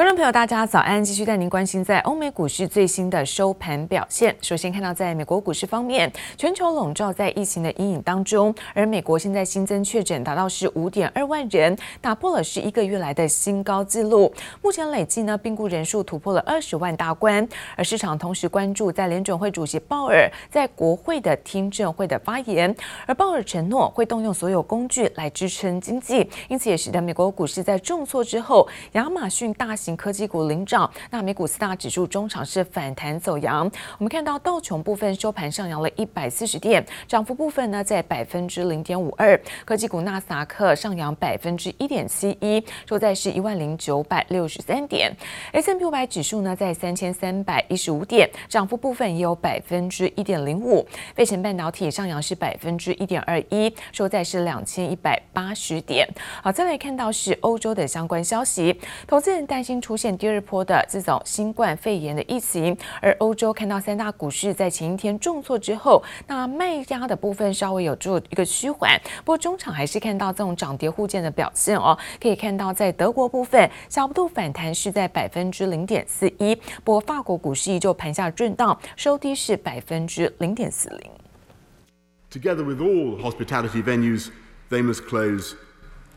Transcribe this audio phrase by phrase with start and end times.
[0.00, 1.04] 观众朋友，大家早安！
[1.04, 4.34] 继续带您关心在欧美股市最新的收盘表现。
[4.40, 14.32] 首先看到，在美国股市方面，全球笼罩在疫情的阴影当中，而美国现在新增确诊达到是五点二万人，打破了十一个月来的新高纪录。
[14.62, 17.46] 目前累计呢，病故人数突破了二十万大关。
[17.76, 22.74] 而市场同时关注在联准会主席鲍尔在国会的听证会的发言，
[23.04, 33.70] 而鲍尔承诺会动用所有工具来支撑经济，因此也使得美国股市在重挫之后，亚马逊大型科技股领涨，那美股四大指数中场是反弹走阳。
[33.98, 39.40] 我们看到道琼部分收盘上扬了一百四十点，涨幅部分呢在百分之零点五二。
[39.64, 45.10] 科技股纳斯达克上扬百分之一点七一，收在是一万零九百六十三点。
[45.52, 50.86] S&P 五百指数呢在三千三百一十五点，涨幅部分也有百分之一点零五。
[51.14, 56.06] 费城半导体上扬是百分之一点二一，收在是两千一百八十点。
[56.42, 59.79] 好，再来看到是欧洲的相关消息，投资人担心。
[59.80, 71.96] 出现第二波的这种新冠肺炎的疫情，而欧洲看到三大股市在前一天重挫之后，那卖压的部分稍微有做一个趋缓，不过中场还是看到这种涨跌互见的表现哦。
[72.20, 81.10] 可以看到，在德国部分小幅度反弹是在百分之零点四一，不过法国股市依旧盘下震荡，收低是百分之零点四零。
[82.30, 84.28] Together with all hospitality venues,
[84.70, 85.54] they must close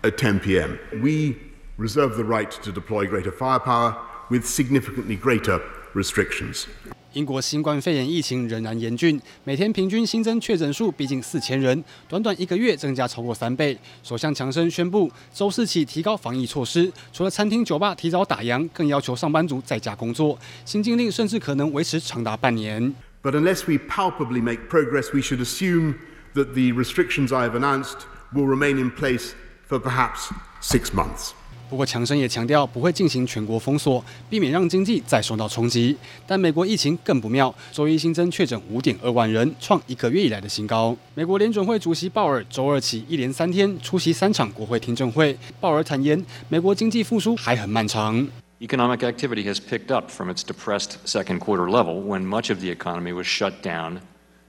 [0.03, 0.77] at 10 p.m.
[1.01, 1.35] We
[1.77, 3.95] reserve the right to deploy greater firepower
[4.29, 5.59] with significantly greater
[5.93, 6.65] restrictions.
[7.13, 13.77] 英国新冠肺炎疫情仍然严峻，每天平均新增确诊数逼近四千人，短短一个月增加超过三倍。
[14.01, 20.37] 首相强生宣布，周四起提高防疫措施，除了餐厅、酒吧提早打烊，更要求上班族在家工作。
[20.65, 22.95] 新禁令甚至可能维持长达半年。
[23.21, 25.93] But unless we palpably make progress, we should assume
[26.33, 29.33] that the restrictions I have announced will remain in place
[29.67, 31.33] for perhaps six months.
[31.69, 35.97] 不过，强生也强调不会进行全国封锁，避免让经济再受到冲击。
[36.27, 40.95] 但美国疫情更不妙，周一新增确诊五点二万人，创一个月以来的新高。
[41.15, 45.35] 美国联准会主席鲍尔周二起一连三天出席三场国会听证会。
[45.59, 48.27] 鲍尔坦言，美国经济复苏还很漫长。
[48.59, 53.13] Economic activity has picked up from its depressed second quarter level when much of the economy
[53.13, 53.97] was shut down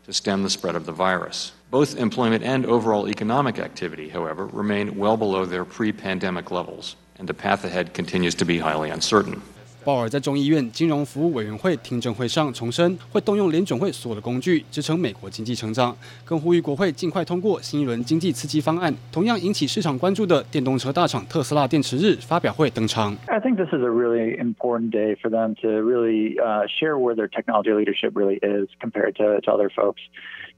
[0.04, 1.50] to stem the spread of the virus.
[1.70, 6.94] Both employment and overall economic activity, however, remain well below their pre-pandemic levels.
[7.18, 9.38] And the path ahead continues to be highly uncertain.
[9.84, 15.94] 鲍尔在众议院金融服务委员会听证会上重申，会动用联准会所有的工具支撑美国经济成长，
[16.24, 18.94] 更呼吁国会尽快通过新一轮经济刺激方案。
[19.12, 23.14] 同样引起市场关注的电动车大厂特斯拉电池日发表会登场。
[23.26, 26.36] I think this is a really important day for them to really
[26.66, 30.00] share where their technology leadership really is compared to to other folks.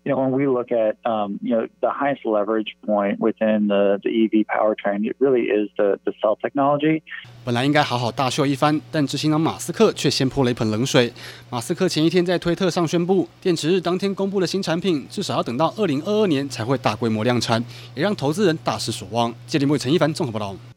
[0.07, 3.99] You know, when we look at, um, you know, the highest leverage point within the
[4.05, 7.03] the EV powertrain, it really is the the cell technology.
[7.45, 11.13] 本来应该好好大秀一番，但执行长马斯克却先泼了一盆冷水。
[11.51, 17.61] 马斯克前一天在推特上宣布，电池日当天公布的新产品，至少要等到二零二二年才会大规模量产，
[17.97, 19.35] 也让投资人大失所望。
[19.49, 20.76] 记者陈一凡综合报道。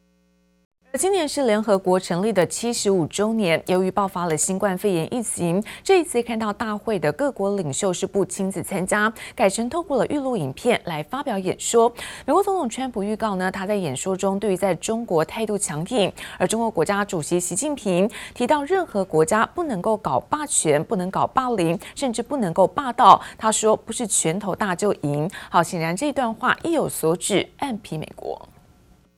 [0.97, 11.93] 今年是联合国成立的七十五周年，由于爆发了新冠肺炎疫情，这一次看到大会的各国领袖是不亲自参加，改成透过了预录影片来发表演说。
[12.25, 23.21] 美国总统川普预告呢，他在演说中对于在中国态度强硬，而中国国家主席习近平提到，任何国家不能够搞霸权，不能搞霸凌，甚至不能够霸道。
[23.37, 25.29] 他说，不是拳头大就赢。
[25.51, 28.41] 好，显然这段话意有所指，暗批美国。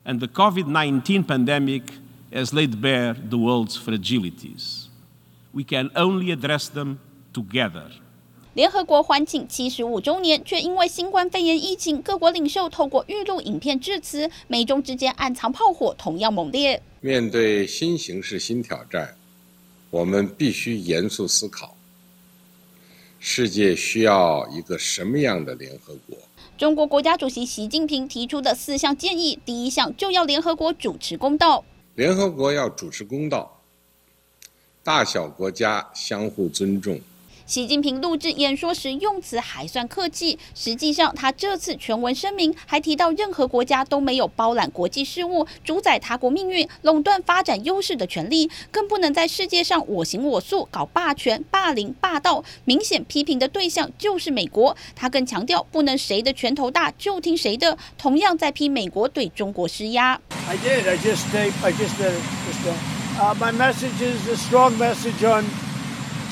[0.04, 1.84] And the COVID-19 pandemic
[2.32, 4.88] has laid bare the world's fragilities.
[5.52, 6.98] We can only address them
[7.32, 7.90] together.
[8.54, 16.82] 联合国欢庆七十五周年，却因为新冠肺炎疫情，各国领袖透过预录影片致辞，美中之间暗藏炮火同样猛烈。
[17.00, 19.16] 面对新形势、新挑战，
[19.88, 21.76] 我们必须严肃思考：
[23.20, 26.18] 世界需要一个什么样的联合国？
[26.62, 31.64] 中国国家主席习近平提出的四项建议，第一项就要联合国主持公道。
[31.96, 33.60] 联合国要主持公道，
[34.84, 37.00] 大小国家相互尊重。
[37.52, 52.42] 习近平录制演说时用词还算客气，实际上他这次全文声明还提到，任何国家都没有包揽国际事务、主宰他国命运、垄断发展优势的权利，更不能在世界上我行我素、搞霸权、霸凌、霸道。
[52.64, 54.74] 明显批评的对象就是美国。
[54.96, 60.18] 他更强调，不能谁的拳头大就听谁的，同样在批美国对中国施压。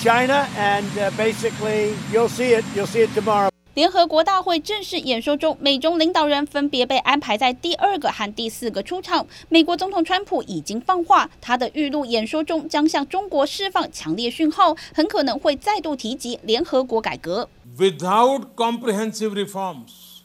[0.01, 0.85] China and
[1.17, 3.49] basically you'll see it, you'll see it tomorrow.
[3.73, 9.27] 联合国大会正式演说中，美中领导人分别被安排在第二个和第四个出场。
[9.49, 17.49] 美国总统川普已经放话，他的预录演说中将向中国释放强烈讯号，很可能会再度提及联合国改革。
[17.77, 20.21] Without comprehensive reforms,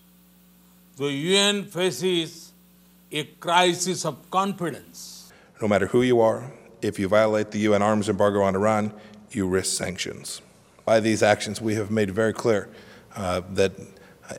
[0.97, 2.51] the UN faces
[3.11, 5.31] a crisis of confidence.
[5.61, 6.45] No matter who you are,
[6.81, 8.93] if you violate the UN arms embargo on Iran,
[9.32, 10.42] you risk sanctions.
[10.86, 12.68] By these actions, we have made very clear
[13.16, 13.72] uh, that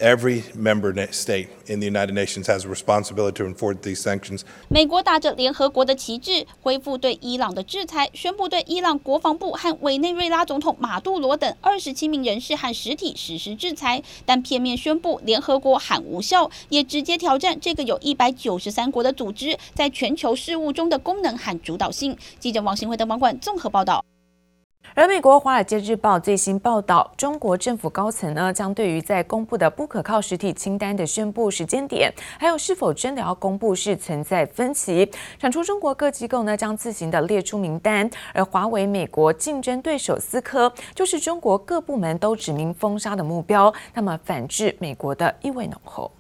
[0.00, 4.40] Every member state in the United Nations has a responsibility to enforce these sanctions.
[4.66, 22.18] 美国打着联合国的旗帜，恢复对伊朗的制裁，宣布对伊朗国防部和委内瑞拉总统马杜罗等二十七名人士和实体实施制裁，但片面宣布联合国喊无效，也直接挑战这个有一百九十三国的组织在全球事务中的功能和主导性。
[22.40, 24.04] 记者王新辉、邓邦冠综合报道。
[24.94, 35.10] 而美国《华尔街日报》最新报道，中国政府高层呢将对于在公布的不可靠实体清单的宣布时间点，还有是否真的要公布，是存在分歧。
[35.38, 43.72] 传出中国各机构呢将自行的列出名单，而华为美国竞争对手思科就是中国各部门都指明封杀的目标。
[43.92, 46.10] 那么反制美国的意味浓厚。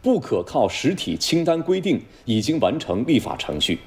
[0.00, 3.80] 不可靠实体清单规定已经完成立法程序。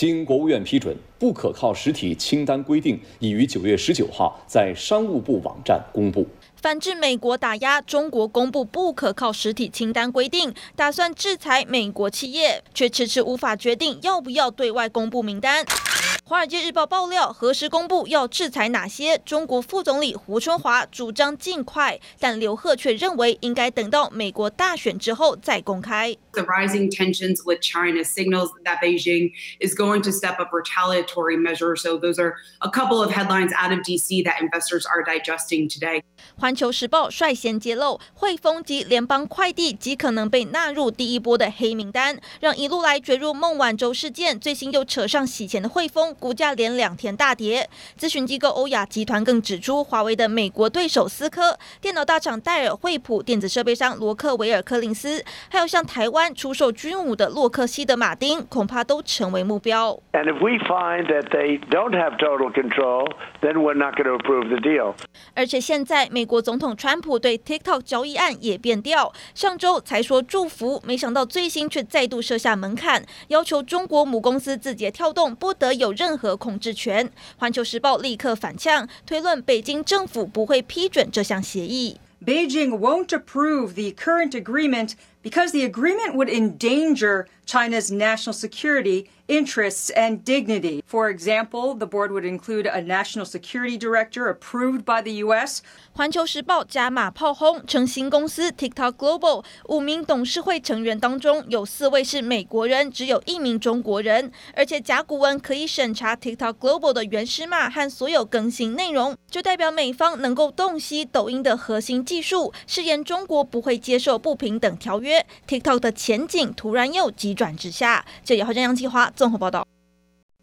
[0.00, 6.26] 经国务院批准，不可靠实体清单规定已于九月十九号在商务部网站公布。
[6.56, 15.62] 反制美国打压中国公布不可靠实体清单规定，打算制裁美国企业，却迟迟无法决定要不要对外公布名单。
[16.30, 19.18] 《华尔街日报》爆料，何时公布要制裁哪些？
[19.24, 26.16] 中国副总理胡春华主张尽快，但刘鹤却认为应该等到美国大选之后再公开。
[26.30, 31.82] The rising tensions with China signals that Beijing is going to step up retaliatory measures.
[31.82, 36.04] So those are a couple of headlines out of DC that investors are digesting today.
[36.38, 46.14] 环球时报率先揭露，汇丰及联邦快递极可能被纳入第一波的黑名单，让一路来卷入孟晚舟事件，最新又扯上洗钱的汇丰。
[46.20, 47.68] 股价连两天大跌，
[47.98, 59.98] 咨询机构欧亚集团更指出，华为的美国对手思科、电脑大厂戴尔、惠普、电子设备商罗克维尔柯林斯，还有向台湾出售军武的洛克希德马丁，恐怕都成为目标。
[60.12, 64.48] And if we find that they don't have total control, then we're not going to approve
[64.48, 64.94] the deal.
[65.34, 76.09] 而且现在美国总统川普对 TikTok 交易案也变调，上周才说祝福，没想到最新却再度设下门槛，要求中国母公司字节跳动不得有任。
[76.09, 81.97] 任何控制权，《环球时报》立刻反呛，推论北京政府不会批准这项协议。
[82.25, 90.24] Beijing won't approve the current agreement because the agreement would endanger China's national security interests and
[90.24, 90.82] dignity.
[90.86, 95.62] For example, the board would include a national security director approved by the U.S.
[95.92, 115.24] 环球时报加码炮轰，称新公司 TikTok Global 五名董事会成员当中有四位是美国人，只有一名中国人，而且甲骨文可以审查 TikTok Global 的原始码和所有更新内容，就代表美方能够洞悉抖音的核心技术，誓言中国不会接受不平等条约。
[115.46, 118.04] TikTok 的前景突然又急转直下。
[118.24, 119.69] 这里好像杨继华综合报道。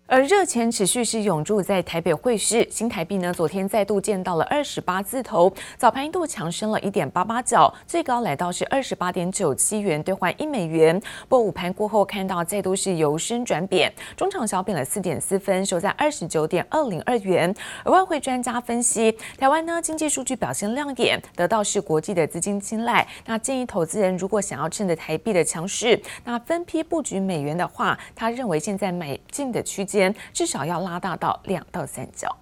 [0.09, 10.97] 而热钱持续是涌入在台北汇市，新台币呢昨天再度见到了二十八字头，早盘一度强升了一点八八角，最高来到是二十八点九七元兑换一美元。
[11.27, 17.53] 不过午盘过后看到再度是由升转贬，中场小贬了四点四分，收在二十九点二零二元。
[17.83, 29.96] 而外汇专家分析，台湾呢经济数据表现亮眼，得到是国际的资金青睐，那建议投资人如果想要趁着台币的强势，那分批布局美元的话，他认为现在买进的区间。
[30.33, 32.37] 至少要拉大到两到三角。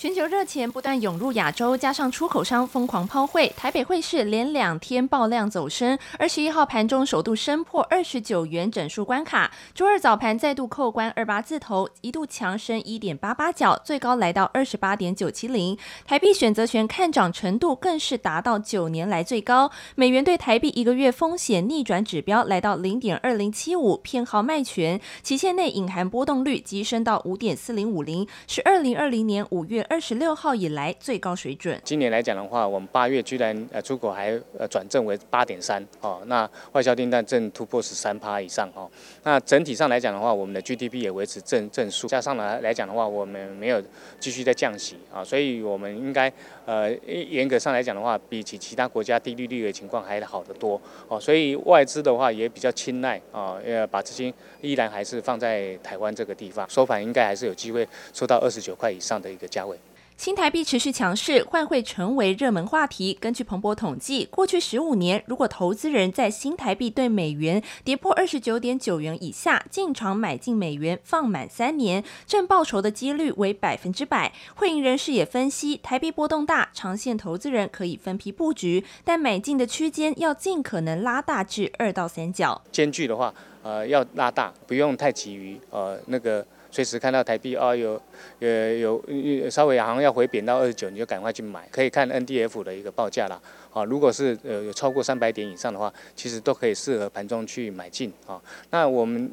[0.00, 5.98] 全球热钱不断涌入亚洲，加上出口商疯狂抛汇，台北汇市连两天爆量走升。
[6.18, 15.76] 二十一号盘中首度升破二十九元整数关卡，周二早盘再度扣关二八字头，一度强升一点八八角，最高来到二十八点九七零。
[16.06, 19.70] 台币选择权看涨程度更是达到九年来最高。
[19.96, 29.86] 美元对台币一个月风险逆转指标来到零点二零七五，偏好卖权，期限内隐含波动率急升到五点四零五零，是二零二零年五月。
[29.90, 31.80] 二十六号以来最高水准。
[31.82, 38.88] 今年来讲的话，我们八月居然呃出口还呃转正为八点三哦，那外销订单正突破十三趴以上哦。
[39.22, 42.08] 那整体上来讲的话，我们的 GDP 也维持正正数。
[42.08, 43.82] 加上来来讲的话，我们没有
[44.18, 46.32] 继续在降息啊，所以我们应该
[46.64, 51.20] 呃严格上来讲的话，比起其他国家低利率的情况还好得多哦。
[51.20, 59.76] 所以外资的话也比较青睐啊，呃把资金依然还是放在台湾这个地方，收盘应该还是有机会收到二十九块以上的一个价位。
[60.20, 63.16] 新台币持续强势，换汇成为热门话题。
[63.18, 74.30] 根据彭博统计，过去十五年，如果投资人在新台币对美元跌破二十九点九元以下进场买进美元，放满三年，正报酬的几率为百分之百。
[74.56, 82.60] 汇银人士也分析，台币波动大，长线投资人可以分批布局，但买进的区间要尽可能拉大至二到三角。
[82.70, 86.46] 间距的话，呃，要拉大，不用太急于呃那个。
[86.70, 88.00] 随时看到台币哦，有
[88.38, 93.40] 呃有有稍微好像要回贬到二十九，你就赶快去买，可以看 NDF 的一个报价啦。
[93.72, 98.40] 啊，如果是呃有超过三百点以上的话，其实都可以适合盘中去买进啊。
[98.70, 99.30] 那我们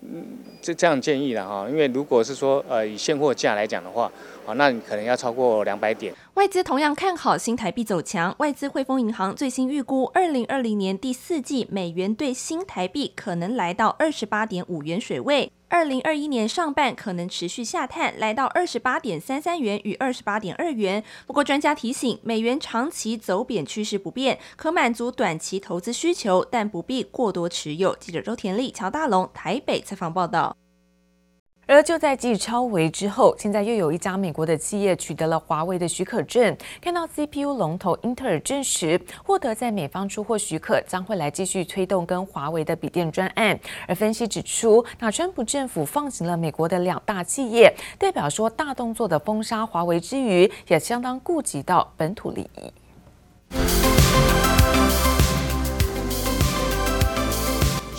[0.62, 4.12] 这这样建议了哈，因为如果是说呃以现货价来讲的话，
[4.46, 6.14] 啊，那你可能要超过两百点。
[6.36, 15.52] 外资同样看好新台币走强，外资汇丰银行最新预估，二零二零年第四季美元兑新台币可能来到二十八点五元水位。
[15.70, 21.04] 二零二一年上半可能持续下探，来到二十八点三三元与二十八点二元。
[21.26, 27.96] 不过，专家提醒，美元长期走贬趋势不变，可满足短期投资需求，但不必过多持有。
[27.98, 30.56] 记者周田丽、乔大龙台北采访报道。
[31.70, 36.56] 而就在继超微之后，现在又有一家美国的企业取得了华为的许可证。
[36.80, 43.60] 看到 CPU 龙头英特尔证实获得在美方出货许可，将会来继续推动跟华为的笔电专案。
[43.86, 53.87] 而分析指出，那川普政府放行了美国的两大企业，代表说大动作的封杀华为之余，也相当顾及到本土利益。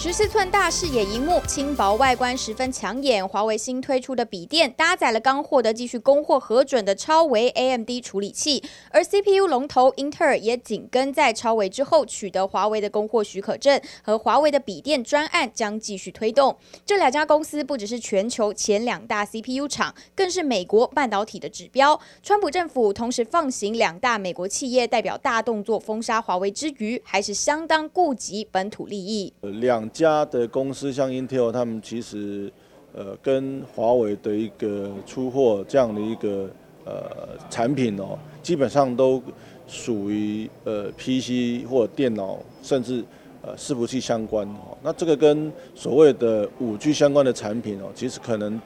[0.09, 3.29] 十四寸大视野荧幕，轻薄外观十分抢眼。
[3.29, 16.57] 华为新推出的笔电搭载了刚获得继续供货核准的超微 AMD 处理器，而 CPU 龙头英特尔也紧跟在超微之后取得华为的供货许可证，和华为的笔电专案将继续推动。
[16.87, 22.01] 这两家公司不只是全球前两大 CPU 厂，更是美国半导体的指标。
[22.23, 29.35] 川普政府同时放行两大美国企业，代表大动作封杀华为之余，还是相当顾及本土利益。
[29.43, 32.51] 两家的公司像 Intel，他们其实
[32.95, 36.49] 呃跟华为的一个出货这样的一个
[36.85, 37.11] 呃
[37.51, 39.21] 产品哦，基本上都
[39.67, 43.05] 属于呃 PC 或电脑，甚至
[43.43, 44.79] 呃伺服器相关哦。
[44.85, 48.61] 那这个跟所谓的五 G 相关的产品哦，其实可能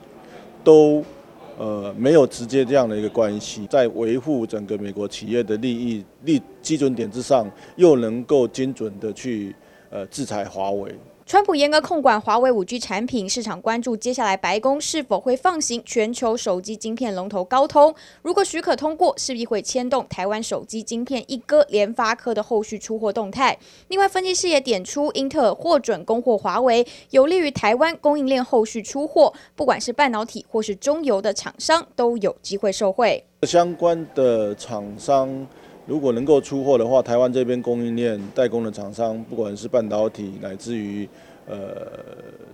[0.62, 1.02] 都
[1.58, 9.56] 呃没有直接这样的一个关系，在维护整个美国企业的利益利基准点之上，又能够精准的去
[9.88, 10.94] 呃制裁华为。
[11.32, 17.94] 川普严格控管华为 5G 产品，市场关注接下来白宫是否会放行全球手机晶片龙头高通。
[18.20, 23.58] 如果许可通过，势必会牵动台湾手机晶片一哥联发科的后续出货动态。
[23.88, 33.24] 另外，分析师也点出，英特尔获准供货华为，有利于台湾供应链后续出货，不管是半导体或是中游的厂商都有机会受惠。
[33.44, 35.46] 相关的厂商
[35.86, 41.08] 如果能够出货的话，台湾这边供应链代工的厂商，不管是半导体乃至于
[41.48, 41.88] 呃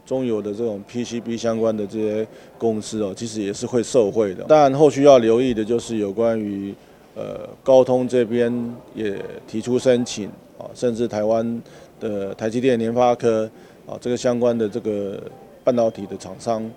[0.06, 4.47] 中游的这种 PCB 相关的这些公司哦，其实也是会受惠的。
[4.49, 6.75] 但，后续要留意的就是有关于
[7.14, 8.50] 呃高通这边
[8.94, 11.62] 也提出申请啊，甚至台湾
[12.00, 13.49] 的台积电、联发科
[13.87, 15.23] 啊，这个相关的这个
[15.62, 16.68] 半导体的厂商。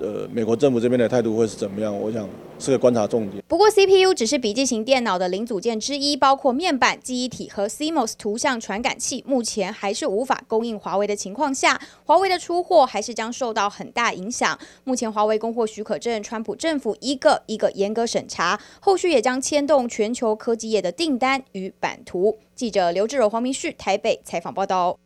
[0.00, 1.96] 呃，美国政府这边的态度会是怎么样？
[1.96, 2.26] 我想
[2.58, 3.42] 是个观察重点。
[3.46, 14.58] 不过，CPU 只是笔记型电脑的零组件之一，包括面板、记忆体和 CMOS 图像传感器，目前还是无法供应华为的情况下，华为的出货还是将受到很大影响。
[14.84, 22.38] 目前，华为供货许可证，川普政府一个一个严格审查，后续也将牵动全球科技业的订单与版图。
[22.54, 24.96] 记者刘志柔、黄明旭台北采访报道。